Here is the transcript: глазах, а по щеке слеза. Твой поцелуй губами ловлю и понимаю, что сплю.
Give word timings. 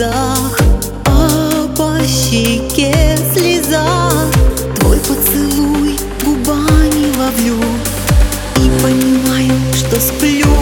глазах, 0.00 0.58
а 1.04 1.68
по 1.76 1.98
щеке 2.06 3.18
слеза. 3.34 4.10
Твой 4.78 4.98
поцелуй 4.98 5.98
губами 6.24 7.16
ловлю 7.18 7.60
и 8.56 8.82
понимаю, 8.82 9.52
что 9.74 10.00
сплю. 10.00 10.59